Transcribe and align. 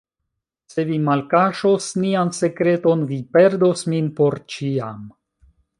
Se 0.75 0.85
vi 0.91 0.95
malkaŝos 1.09 1.91
nian 2.05 2.33
sekreton, 2.39 3.07
vi 3.13 3.21
perdos 3.37 3.87
min 3.95 4.13
por 4.21 4.43
ĉiam. 4.57 5.11